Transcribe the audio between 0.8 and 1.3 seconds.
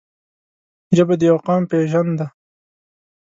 ژبه د